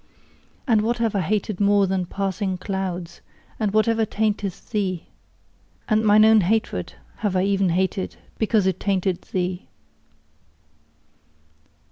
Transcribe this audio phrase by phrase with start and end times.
[0.67, 3.21] And what have I hated more than passing clouds,
[3.59, 5.09] and whatever tainteth thee?
[5.87, 9.67] And mine own hatred have I even hated, because it tainted thee!